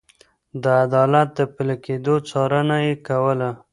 د 0.63 0.63
عدالت 0.83 1.27
د 1.37 1.39
پلي 1.53 1.75
کېدو 1.85 2.15
څارنه 2.29 2.77
يې 2.85 2.93
کوله. 3.07 3.49